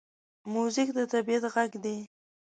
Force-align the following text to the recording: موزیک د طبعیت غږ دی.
موزیک 0.53 0.89
د 0.97 0.99
طبعیت 1.11 1.43
غږ 1.53 1.71
دی. 1.83 1.97